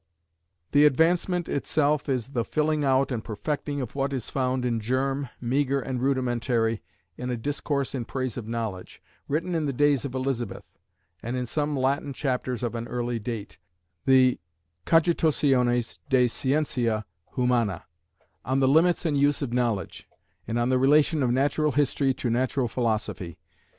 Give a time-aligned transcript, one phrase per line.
[0.71, 5.29] The Advancement itself is the filling out and perfecting of what is found in germ,
[5.39, 6.81] meagre and rudimentary,
[7.17, 10.65] in a Discourse in Praise of Knowledge, written in the days of Elizabeth,
[11.21, 13.59] and in some Latin chapters of an early date,
[14.07, 14.39] the
[14.87, 17.05] Cogitationes de Scientia
[17.35, 17.85] Humana,
[18.43, 20.07] on the limits and use of knowledge,
[20.47, 23.37] and on the relation of natural history to natural philosophy.